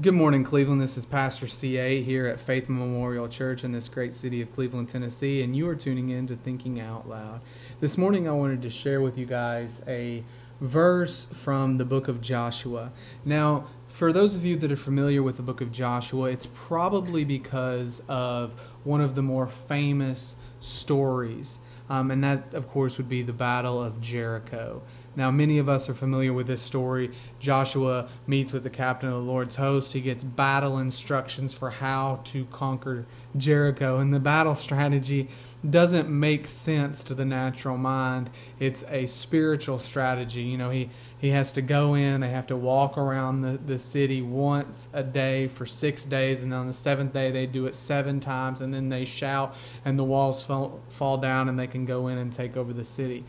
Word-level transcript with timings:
Good 0.00 0.14
morning, 0.14 0.42
Cleveland. 0.42 0.80
This 0.80 0.98
is 0.98 1.06
Pastor 1.06 1.46
CA 1.46 2.02
here 2.02 2.26
at 2.26 2.40
Faith 2.40 2.68
Memorial 2.68 3.28
Church 3.28 3.62
in 3.62 3.70
this 3.70 3.86
great 3.86 4.12
city 4.12 4.42
of 4.42 4.52
Cleveland, 4.52 4.88
Tennessee, 4.88 5.40
and 5.40 5.54
you 5.54 5.68
are 5.68 5.76
tuning 5.76 6.08
in 6.08 6.26
to 6.26 6.34
Thinking 6.34 6.80
Out 6.80 7.08
Loud. 7.08 7.40
This 7.78 7.96
morning, 7.96 8.28
I 8.28 8.32
wanted 8.32 8.60
to 8.62 8.70
share 8.70 9.00
with 9.00 9.16
you 9.16 9.24
guys 9.24 9.82
a 9.86 10.24
verse 10.60 11.26
from 11.26 11.78
the 11.78 11.84
book 11.84 12.08
of 12.08 12.20
Joshua. 12.20 12.90
Now, 13.24 13.68
for 13.86 14.12
those 14.12 14.34
of 14.34 14.44
you 14.44 14.56
that 14.56 14.72
are 14.72 14.76
familiar 14.76 15.22
with 15.22 15.36
the 15.36 15.44
book 15.44 15.60
of 15.60 15.70
Joshua, 15.70 16.28
it's 16.30 16.48
probably 16.52 17.24
because 17.24 18.02
of 18.08 18.60
one 18.82 19.00
of 19.00 19.14
the 19.14 19.22
more 19.22 19.46
famous 19.46 20.34
stories, 20.58 21.58
um, 21.88 22.10
and 22.10 22.24
that, 22.24 22.52
of 22.52 22.68
course, 22.68 22.98
would 22.98 23.08
be 23.08 23.22
the 23.22 23.32
Battle 23.32 23.80
of 23.80 24.00
Jericho. 24.00 24.82
Now, 25.16 25.30
many 25.30 25.58
of 25.58 25.68
us 25.68 25.88
are 25.88 25.94
familiar 25.94 26.32
with 26.32 26.46
this 26.46 26.60
story. 26.60 27.10
Joshua 27.38 28.08
meets 28.26 28.52
with 28.52 28.64
the 28.64 28.70
captain 28.70 29.08
of 29.08 29.14
the 29.14 29.20
Lord's 29.20 29.56
host. 29.56 29.92
He 29.92 30.00
gets 30.00 30.24
battle 30.24 30.78
instructions 30.78 31.54
for 31.54 31.70
how 31.70 32.20
to 32.24 32.44
conquer 32.46 33.06
Jericho. 33.36 33.98
And 33.98 34.12
the 34.12 34.20
battle 34.20 34.54
strategy 34.54 35.28
doesn't 35.68 36.08
make 36.08 36.48
sense 36.48 37.04
to 37.04 37.14
the 37.14 37.24
natural 37.24 37.76
mind. 37.76 38.30
It's 38.58 38.84
a 38.88 39.06
spiritual 39.06 39.78
strategy. 39.78 40.42
You 40.42 40.58
know, 40.58 40.70
he, 40.70 40.90
he 41.18 41.30
has 41.30 41.52
to 41.52 41.62
go 41.62 41.94
in, 41.94 42.20
they 42.20 42.30
have 42.30 42.48
to 42.48 42.56
walk 42.56 42.98
around 42.98 43.42
the, 43.42 43.58
the 43.58 43.78
city 43.78 44.20
once 44.20 44.88
a 44.92 45.02
day 45.02 45.46
for 45.48 45.64
six 45.64 46.04
days. 46.04 46.42
And 46.42 46.52
on 46.52 46.66
the 46.66 46.72
seventh 46.72 47.12
day, 47.12 47.30
they 47.30 47.46
do 47.46 47.66
it 47.66 47.74
seven 47.74 48.20
times. 48.20 48.60
And 48.60 48.74
then 48.74 48.88
they 48.88 49.04
shout, 49.04 49.54
and 49.84 49.98
the 49.98 50.04
walls 50.04 50.42
fall, 50.42 50.80
fall 50.88 51.18
down, 51.18 51.48
and 51.48 51.58
they 51.58 51.68
can 51.68 51.86
go 51.86 52.08
in 52.08 52.18
and 52.18 52.32
take 52.32 52.56
over 52.56 52.72
the 52.72 52.84
city 52.84 53.24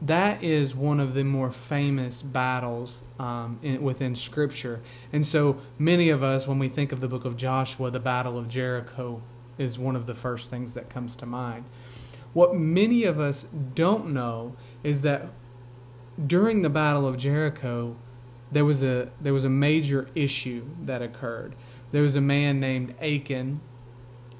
that 0.00 0.42
is 0.42 0.74
one 0.74 1.00
of 1.00 1.14
the 1.14 1.24
more 1.24 1.50
famous 1.50 2.22
battles 2.22 3.04
um, 3.18 3.58
in, 3.62 3.82
within 3.82 4.14
Scripture. 4.14 4.80
And 5.12 5.26
so 5.26 5.60
many 5.78 6.10
of 6.10 6.22
us, 6.22 6.46
when 6.46 6.58
we 6.58 6.68
think 6.68 6.92
of 6.92 7.00
the 7.00 7.08
book 7.08 7.24
of 7.24 7.36
Joshua, 7.36 7.90
the 7.90 8.00
Battle 8.00 8.38
of 8.38 8.48
Jericho 8.48 9.22
is 9.56 9.78
one 9.78 9.96
of 9.96 10.06
the 10.06 10.14
first 10.14 10.50
things 10.50 10.74
that 10.74 10.88
comes 10.88 11.16
to 11.16 11.26
mind. 11.26 11.64
What 12.32 12.54
many 12.54 13.04
of 13.04 13.18
us 13.18 13.46
don't 13.74 14.12
know 14.12 14.54
is 14.84 15.02
that 15.02 15.30
during 16.24 16.62
the 16.62 16.70
Battle 16.70 17.06
of 17.06 17.16
Jericho, 17.16 17.96
there 18.52 18.64
was 18.64 18.82
a 18.82 19.10
there 19.20 19.34
was 19.34 19.44
a 19.44 19.50
major 19.50 20.08
issue 20.14 20.64
that 20.82 21.02
occurred. 21.02 21.54
There 21.90 22.02
was 22.02 22.16
a 22.16 22.20
man 22.20 22.60
named 22.60 22.94
Achan 23.00 23.60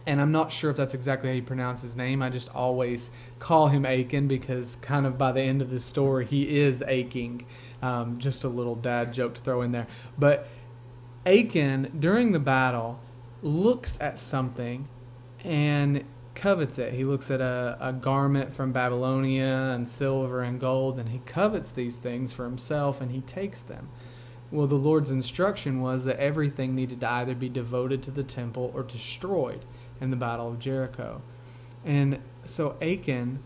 and 0.09 0.23
I'm 0.23 0.33
not 0.33 0.51
sure 0.51 0.71
if 0.71 0.77
that's 0.79 0.95
exactly 0.95 1.29
how 1.29 1.35
you 1.35 1.43
pronounce 1.43 1.83
his 1.83 1.95
name. 1.95 2.23
I 2.23 2.31
just 2.31 2.49
always 2.55 3.11
call 3.41 3.69
him 3.69 3.85
Achan 3.85 4.27
because, 4.27 4.77
kind 4.77 5.05
of 5.05 5.19
by 5.19 5.33
the 5.33 5.43
end 5.43 5.61
of 5.61 5.71
the 5.71 5.79
story, 5.79 6.25
he 6.25 6.61
is 6.61 6.83
aching. 6.87 7.45
Um, 7.83 8.19
just 8.19 8.43
a 8.43 8.49
little 8.49 8.75
dad 8.75 9.13
joke 9.13 9.35
to 9.35 9.41
throw 9.43 9.61
in 9.61 9.73
there. 9.73 9.87
But 10.19 10.49
Achan, 11.27 11.99
during 12.01 12.33
the 12.33 12.39
battle, 12.39 13.01
looks 13.43 14.01
at 14.01 14.19
something 14.19 14.89
and 15.45 16.03
covets 16.35 16.79
it. 16.79 16.95
He 16.95 17.05
looks 17.05 17.31
at 17.31 17.43
a, 17.43 17.77
a 17.79 17.93
garment 17.93 18.55
from 18.55 18.73
Babylonia 18.73 19.75
and 19.75 19.87
silver 19.87 20.41
and 20.43 20.59
gold, 20.59 20.99
and 20.99 21.11
he 21.11 21.19
covets 21.27 21.71
these 21.71 21.99
things 21.99 22.33
for 22.33 22.45
himself 22.45 23.03
and 23.03 23.13
he 23.13 23.21
takes 23.21 23.63
them. 23.63 23.91
Well, 24.51 24.67
the 24.67 24.77
Lord's 24.77 25.11
instruction 25.11 25.83
was 25.83 26.07
that 26.07 26.19
everything 26.19 26.75
needed 26.75 27.01
to 27.01 27.11
either 27.11 27.35
be 27.35 27.51
devoted 27.51 28.03
to 28.05 28.11
the 28.11 28.23
temple 28.23 28.73
or 28.75 28.83
destroyed 28.83 29.67
in 30.01 30.11
the 30.11 30.17
Battle 30.17 30.49
of 30.49 30.59
Jericho. 30.59 31.23
And 31.85 32.19
so 32.45 32.77
Achan 32.81 33.43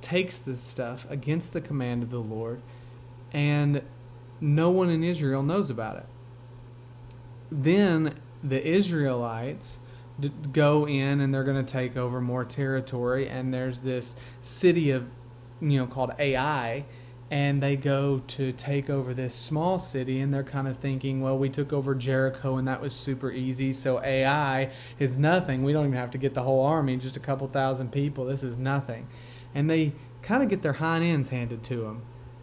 takes 0.00 0.38
this 0.38 0.60
stuff 0.60 1.06
against 1.10 1.52
the 1.52 1.60
command 1.60 2.02
of 2.02 2.10
the 2.10 2.20
Lord, 2.20 2.60
and 3.32 3.82
no 4.40 4.70
one 4.70 4.90
in 4.90 5.02
Israel 5.02 5.42
knows 5.42 5.70
about 5.70 5.96
it. 5.96 6.06
Then 7.50 8.14
the 8.42 8.64
Israelites 8.64 9.78
go 10.52 10.86
in 10.86 11.20
and 11.20 11.34
they're 11.34 11.44
going 11.44 11.64
to 11.64 11.72
take 11.72 11.96
over 11.96 12.20
more 12.20 12.44
territory, 12.44 13.28
and 13.28 13.52
there's 13.52 13.80
this 13.80 14.16
city 14.40 14.90
of, 14.90 15.06
you 15.60 15.78
know, 15.78 15.86
called 15.86 16.12
Ai 16.18 16.84
and 17.30 17.60
they 17.60 17.74
go 17.74 18.22
to 18.28 18.52
take 18.52 18.88
over 18.88 19.12
this 19.12 19.34
small 19.34 19.78
city 19.78 20.20
and 20.20 20.32
they're 20.32 20.44
kind 20.44 20.68
of 20.68 20.76
thinking 20.76 21.20
well 21.20 21.36
we 21.36 21.48
took 21.48 21.72
over 21.72 21.92
jericho 21.92 22.56
and 22.56 22.68
that 22.68 22.80
was 22.80 22.94
super 22.94 23.32
easy 23.32 23.72
so 23.72 24.00
ai 24.02 24.70
is 24.98 25.18
nothing. 25.18 25.62
We 25.64 25.72
don't 25.72 25.86
even 25.86 25.98
have 25.98 26.10
to 26.12 26.18
get 26.18 26.34
the 26.34 26.42
whole 26.42 26.64
army 26.64 26.96
just 26.96 27.16
a 27.16 27.20
couple 27.20 27.48
thousand 27.48 27.92
people. 27.92 28.24
This 28.24 28.42
is 28.42 28.58
nothing. 28.58 29.08
And 29.54 29.68
they 29.68 29.92
kind 30.22 30.42
of 30.42 30.48
get 30.48 30.62
their 30.62 30.74
hind 30.74 31.04
ends 31.04 31.30
handed 31.30 31.62
to 31.64 31.82
them 31.82 32.02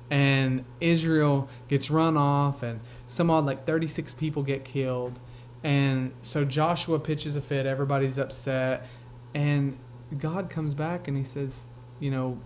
and 0.09 0.63
israel 0.79 1.49
gets 1.67 1.89
run 1.89 2.17
off 2.17 2.61
and 2.61 2.79
some 3.07 3.29
odd 3.29 3.45
like 3.45 3.65
36 3.65 4.13
people 4.13 4.43
get 4.43 4.65
killed. 4.65 5.19
And 5.63 6.13
so 6.21 6.43
joshua 6.43 6.99
pitches 6.99 7.35
a 7.35 7.41
fit 7.41 7.65
everybody's 7.65 8.17
upset 8.17 8.85
and 9.33 9.77
god 10.17 10.49
comes 10.49 10.73
back 10.73 11.07
and 11.07 11.17
he 11.17 11.23
says 11.23 11.65
you 11.99 12.11
know 12.11 12.37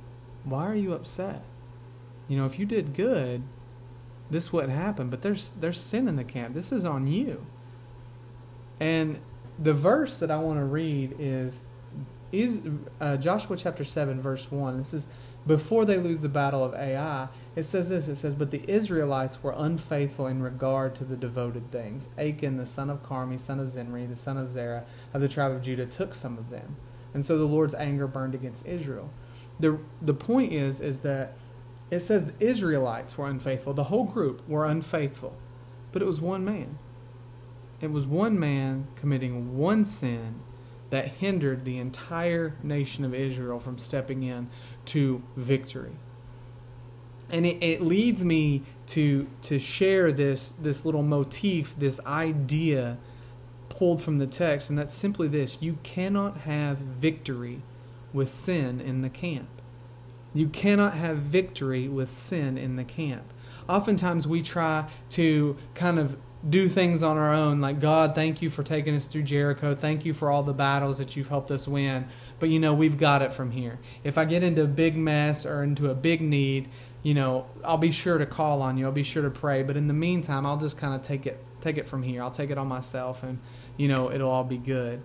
why 0.43 0.65
are 0.65 0.75
you 0.75 0.93
upset 0.93 1.43
you 2.27 2.38
know, 2.38 2.45
if 2.45 2.59
you 2.59 2.65
did 2.65 2.93
good, 2.93 3.43
this 4.29 4.51
wouldn't 4.51 4.73
happen. 4.73 5.09
But 5.09 5.21
there's 5.21 5.51
there's 5.59 5.79
sin 5.79 6.07
in 6.07 6.15
the 6.15 6.23
camp. 6.23 6.53
This 6.53 6.71
is 6.71 6.85
on 6.85 7.07
you. 7.07 7.45
And 8.79 9.19
the 9.57 9.73
verse 9.73 10.17
that 10.17 10.29
I 10.29 10.38
want 10.38 10.59
to 10.59 10.65
read 10.65 11.15
is 11.19 11.61
is 12.31 12.59
uh, 12.99 13.17
Joshua 13.17 13.57
chapter 13.57 13.83
seven 13.83 14.21
verse 14.21 14.51
one. 14.51 14.77
This 14.77 14.93
is 14.93 15.07
before 15.45 15.85
they 15.85 15.97
lose 15.97 16.19
the 16.19 16.29
battle 16.29 16.63
of 16.63 16.75
Ai. 16.75 17.29
It 17.55 17.63
says 17.63 17.88
this. 17.89 18.07
It 18.07 18.17
says, 18.17 18.35
"But 18.35 18.51
the 18.51 18.69
Israelites 18.69 19.41
were 19.41 19.55
unfaithful 19.57 20.27
in 20.27 20.44
regard 20.44 20.94
to 20.95 21.05
the 21.05 21.15
devoted 21.15 21.71
things. 21.71 22.09
Achan, 22.17 22.57
the 22.57 22.65
son 22.65 22.89
of 22.89 23.01
Carmi, 23.01 23.39
son 23.39 23.59
of 23.59 23.71
Zimri, 23.71 24.05
the 24.05 24.17
son 24.17 24.38
of 24.38 24.51
Zerah 24.51 24.83
of 25.13 25.21
the 25.21 25.29
tribe 25.29 25.53
of 25.53 25.63
Judah, 25.63 25.85
took 25.85 26.13
some 26.13 26.38
of 26.38 26.49
them, 26.49 26.75
and 27.13 27.25
so 27.25 27.38
the 27.38 27.45
Lord's 27.45 27.73
anger 27.73 28.07
burned 28.07 28.35
against 28.35 28.67
Israel." 28.67 29.09
the 29.59 29.79
The 30.01 30.13
point 30.13 30.53
is, 30.53 30.81
is 30.81 30.99
that 30.99 31.33
it 31.89 32.01
says 32.01 32.25
the 32.25 32.33
Israelites 32.39 33.17
were 33.17 33.27
unfaithful. 33.27 33.73
The 33.73 33.85
whole 33.85 34.05
group 34.05 34.47
were 34.47 34.65
unfaithful. 34.65 35.35
But 35.91 36.01
it 36.01 36.05
was 36.05 36.19
one 36.19 36.43
man. 36.43 36.77
It 37.79 37.91
was 37.91 38.05
one 38.05 38.39
man 38.39 38.87
committing 38.95 39.57
one 39.57 39.85
sin 39.85 40.41
that 40.89 41.07
hindered 41.07 41.65
the 41.65 41.77
entire 41.77 42.55
nation 42.63 43.05
of 43.05 43.13
Israel 43.13 43.59
from 43.59 43.77
stepping 43.77 44.23
in 44.23 44.49
to 44.85 45.21
victory. 45.35 45.91
And 47.29 47.45
it, 47.45 47.61
it 47.61 47.81
leads 47.81 48.23
me 48.23 48.63
to 48.87 49.27
to 49.43 49.59
share 49.59 50.11
this 50.11 50.53
this 50.61 50.85
little 50.85 51.03
motif, 51.03 51.75
this 51.77 51.99
idea 52.05 52.97
pulled 53.69 54.01
from 54.01 54.17
the 54.17 54.27
text, 54.27 54.69
and 54.69 54.79
that's 54.79 54.93
simply 54.93 55.27
this 55.27 55.61
you 55.61 55.77
cannot 55.83 56.39
have 56.39 56.77
victory 56.77 57.61
with 58.13 58.29
sin 58.29 58.79
in 58.79 59.01
the 59.01 59.09
camp. 59.09 59.49
You 60.37 60.47
cannot 60.47 60.93
have 60.93 61.17
victory 61.17 61.87
with 61.87 62.13
sin 62.13 62.57
in 62.57 62.75
the 62.75 62.83
camp. 62.83 63.33
Oftentimes 63.67 64.27
we 64.27 64.41
try 64.41 64.87
to 65.11 65.57
kind 65.73 65.99
of 65.99 66.17
do 66.47 66.69
things 66.69 67.01
on 67.01 67.17
our 67.17 67.33
own, 67.33 67.59
like, 67.59 67.79
God, 67.79 68.13
thank 68.13 68.41
you 68.41 68.49
for 68.49 68.63
taking 68.63 68.95
us 68.95 69.07
through 69.07 69.23
Jericho. 69.23 69.75
Thank 69.75 70.05
you 70.05 70.13
for 70.13 70.29
all 70.29 70.43
the 70.43 70.53
battles 70.53 70.99
that 70.99 71.15
you've 71.15 71.27
helped 71.27 71.49
us 71.49 71.67
win. 71.67 72.07
But, 72.39 72.49
you 72.49 72.59
know, 72.59 72.73
we've 72.73 72.97
got 72.97 73.21
it 73.21 73.33
from 73.33 73.51
here. 73.51 73.79
If 74.03 74.17
I 74.17 74.25
get 74.25 74.43
into 74.43 74.63
a 74.63 74.67
big 74.67 74.95
mess 74.95 75.45
or 75.45 75.63
into 75.63 75.89
a 75.89 75.95
big 75.95 76.21
need, 76.21 76.69
you 77.01 77.15
know, 77.15 77.47
I'll 77.65 77.77
be 77.77 77.91
sure 77.91 78.17
to 78.17 78.25
call 78.25 78.61
on 78.61 78.77
you. 78.77 78.85
I'll 78.85 78.91
be 78.91 79.03
sure 79.03 79.23
to 79.23 79.31
pray. 79.31 79.63
But 79.63 79.75
in 79.75 79.87
the 79.87 79.93
meantime, 79.93 80.45
I'll 80.45 80.57
just 80.57 80.77
kind 80.77 80.93
of 80.93 81.01
take 81.01 81.25
it 81.25 81.43
take 81.59 81.77
it 81.77 81.87
from 81.87 82.03
here. 82.03 82.21
I'll 82.21 82.31
take 82.31 82.51
it 82.51 82.57
on 82.57 82.67
myself 82.67 83.23
and, 83.23 83.39
you 83.77 83.87
know, 83.87 84.11
it'll 84.11 84.29
all 84.29 84.43
be 84.43 84.57
good. 84.59 85.01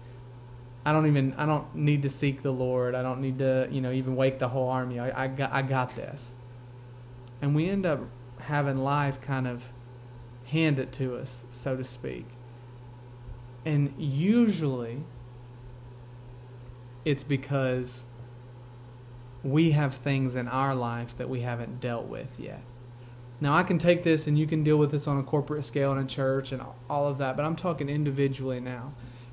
I 0.84 0.92
don't 0.92 1.06
even 1.06 1.34
I 1.34 1.46
don't 1.46 1.74
need 1.74 2.02
to 2.02 2.08
seek 2.08 2.42
the 2.42 2.52
Lord. 2.52 2.94
I 2.94 3.02
don't 3.02 3.20
need 3.20 3.38
to 3.38 3.68
you 3.70 3.80
know 3.80 3.92
even 3.92 4.16
wake 4.16 4.38
the 4.38 4.48
whole 4.48 4.68
army. 4.68 4.98
I, 4.98 5.24
I 5.24 5.28
got 5.28 5.52
I 5.52 5.62
got 5.62 5.94
this. 5.96 6.34
And 7.40 7.54
we 7.54 7.68
end 7.68 7.86
up 7.86 8.00
having 8.38 8.78
life 8.78 9.20
kind 9.20 9.46
of 9.46 9.70
hand 10.46 10.78
it 10.78 10.92
to 10.92 11.16
us, 11.16 11.44
so 11.50 11.76
to 11.76 11.84
speak. 11.84 12.26
And 13.64 13.94
usually 13.96 15.04
it's 17.04 17.24
because 17.24 18.06
we 19.42 19.72
have 19.72 19.94
things 19.94 20.36
in 20.36 20.46
our 20.48 20.74
life 20.74 21.16
that 21.18 21.28
we 21.28 21.40
haven't 21.40 21.80
dealt 21.80 22.06
with 22.06 22.38
yet. 22.38 22.62
Now, 23.40 23.54
I 23.54 23.64
can 23.64 23.78
take 23.78 24.04
this 24.04 24.28
and 24.28 24.38
you 24.38 24.46
can 24.46 24.62
deal 24.62 24.76
with 24.76 24.92
this 24.92 25.08
on 25.08 25.18
a 25.18 25.22
corporate 25.24 25.64
scale 25.64 25.90
in 25.92 25.98
a 25.98 26.06
church 26.06 26.52
and 26.52 26.62
all 26.88 27.08
of 27.08 27.18
that, 27.18 27.36
but 27.36 27.44
I'm 27.44 27.56
talking 27.56 27.88
individually 27.88 28.60
now 28.60 28.92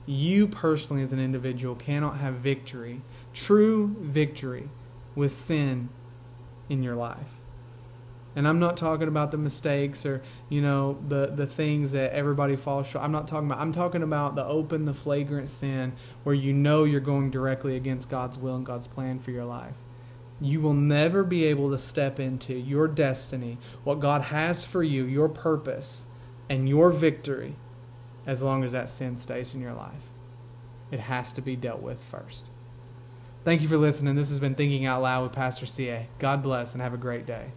you 0.09 0.47
personally 0.47 1.03
as 1.03 1.13
an 1.13 1.19
individual 1.19 1.75
cannot 1.75 2.17
have 2.17 2.33
victory, 2.35 3.01
true 3.31 3.95
victory, 4.00 4.67
with 5.13 5.31
sin 5.31 5.89
in 6.67 6.81
your 6.81 6.95
life. 6.95 7.38
And 8.35 8.47
I'm 8.47 8.57
not 8.57 8.75
talking 8.75 9.07
about 9.07 9.29
the 9.29 9.38
mistakes 9.38 10.07
or, 10.07 10.23
you 10.50 10.61
know, 10.61 10.97
the, 11.07 11.27
the 11.27 11.45
things 11.45 11.91
that 11.91 12.11
everybody 12.11 12.56
falls 12.56 12.88
short. 12.88 13.06
I'm 13.06 13.11
not 13.11 13.27
talking 13.27 13.51
about 13.51 13.59
I'm 13.59 13.71
talking 13.71 14.01
about 14.01 14.35
the 14.35 14.45
open, 14.45 14.85
the 14.85 14.95
flagrant 14.95 15.47
sin 15.47 15.94
where 16.23 16.33
you 16.33 16.53
know 16.53 16.85
you're 16.85 17.01
going 17.01 17.29
directly 17.29 17.75
against 17.75 18.09
God's 18.09 18.38
will 18.38 18.55
and 18.55 18.65
God's 18.65 18.88
plan 18.88 19.19
for 19.19 19.29
your 19.29 19.45
life. 19.45 19.75
You 20.41 20.59
will 20.59 20.73
never 20.73 21.23
be 21.23 21.45
able 21.45 21.69
to 21.69 21.77
step 21.77 22.19
into 22.19 22.55
your 22.55 22.88
destiny, 22.88 23.59
what 23.83 24.00
God 24.00 24.23
has 24.23 24.65
for 24.65 24.81
you, 24.81 25.03
your 25.03 25.29
purpose, 25.29 26.05
and 26.50 26.67
your 26.67 26.91
victory 26.91 27.55
as 28.29 28.43
long 28.43 28.63
as 28.63 28.73
that 28.73 28.91
sin 28.91 29.17
stays 29.17 29.55
in 29.55 29.59
your 29.59 29.73
life. 29.73 30.03
It 30.91 30.99
has 30.99 31.33
to 31.33 31.41
be 31.41 31.55
dealt 31.55 31.81
with 31.81 31.99
first. 31.99 32.45
Thank 33.43 33.63
you 33.63 33.67
for 33.67 33.75
listening. 33.75 34.13
This 34.13 34.29
has 34.29 34.37
been 34.37 34.53
Thinking 34.53 34.85
Out 34.85 35.01
Loud 35.01 35.23
with 35.23 35.31
Pastor 35.31 35.65
CA. 35.65 36.07
God 36.19 36.43
bless 36.43 36.73
and 36.73 36.81
have 36.81 36.93
a 36.93 36.97
great 36.97 37.25
day. 37.25 37.47